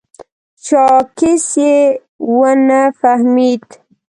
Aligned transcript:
چاکېس 0.65 1.47
یې 1.63 1.77
و 2.35 2.37
نه 2.67 2.81
فهمېد. 2.99 3.65